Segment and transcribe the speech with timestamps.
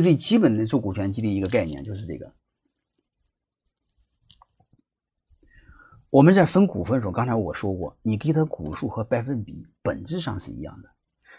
[0.00, 2.32] 最基本的做股权激励一个概念就是这个。
[6.10, 10.88] 我们在分股份的时候，刚才我说过，你给他股数和百分比本质上是一样的，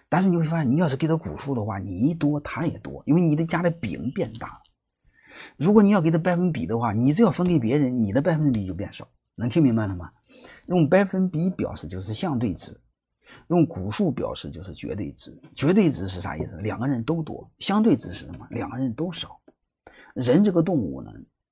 [0.07, 4.51] 但是你会发现，你要是给他股数的话，你一多他也多，因为你的家的饼变大。
[5.55, 9.07] 如果你要给他百分比的话，你只要分给别人，你的百分比就变少。
[9.35, 10.11] 能听明白了吗？
[10.67, 12.79] 用百分比表示就是相对值。
[13.47, 16.57] 用股数表示就是绝对值，绝对值是啥意思？
[16.57, 18.47] 两个人都多，相对值是什么？
[18.51, 19.39] 两个人都少。
[20.13, 21.11] 人这个动物呢，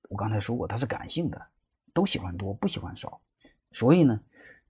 [0.10, 1.42] 我刚才说过，它是感性的，
[1.94, 3.22] 都喜欢多，不喜欢少。
[3.72, 4.20] 所以呢，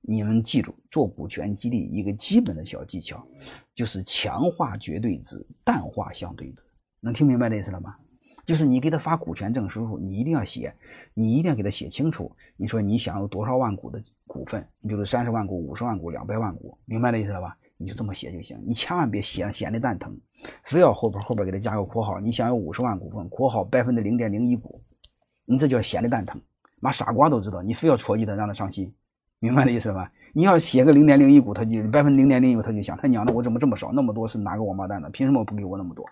[0.02, 3.26] 你们记住，做股权激励一个基本的小技巧，
[3.74, 6.64] 就是强化绝对值，淡化相对值。
[7.00, 7.96] 能听明白这意思了吗？
[8.44, 10.76] 就是你给他发股权证书，你一定要写，
[11.16, 12.32] 你一定要给他写清楚。
[12.58, 14.00] 你说你想有多少万股的
[14.36, 14.68] 股份？
[14.82, 17.58] 你比如三十万股、五十万股、两百万股，明白的意思了吧？
[17.78, 18.62] 你就这么写就行。
[18.68, 20.16] 你千万别写显得蛋疼，
[20.64, 22.20] 非要后边后边给他加个括号。
[22.20, 24.82] 你想要五十万股份，括号百分之零点零一股，
[25.46, 26.42] 你这叫显得蛋疼。
[26.80, 28.94] 妈傻瓜都知道，你非要戳击他，让他伤心，
[29.40, 30.12] 明白的意思吧？
[30.34, 33.92] 你要写个零点零一股，他就百分之零点零一，他就想他娘的，我怎么这么少？
[33.94, 35.10] 那么多是哪个王八蛋的？
[35.10, 36.06] 凭什么不给我那么多？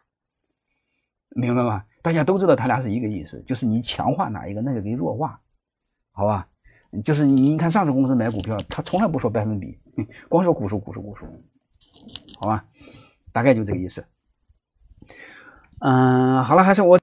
[1.35, 1.83] 明白吗？
[2.01, 5.39] 大家都知道他俩是一个意思，就是你强化哪一个，那就给弱化，
[6.11, 6.47] 好吧？
[7.01, 9.79] 就是你你看上市公司买股票，他从来不说百分比，
[10.29, 11.25] 光说股数、股数、股数，
[12.39, 12.65] 好吧？
[13.31, 14.05] 大概就这个意思。
[15.79, 16.99] 嗯，好了，还是我。